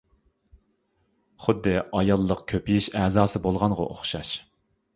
[1.43, 4.33] خۇددى ئاياللىق كۆپىيىش ئەزاسى بولغانغا ئوخشاش.